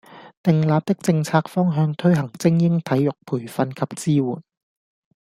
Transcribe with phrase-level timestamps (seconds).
[0.41, 4.41] 訂立的政策方向推行精英體育培訓及支援